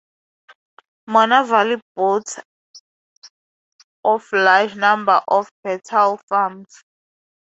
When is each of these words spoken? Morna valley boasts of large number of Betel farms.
Morna 1.05 1.45
valley 1.45 1.79
boasts 1.95 2.39
of 4.03 4.25
large 4.33 4.75
number 4.75 5.21
of 5.27 5.47
Betel 5.63 6.19
farms. 6.27 6.81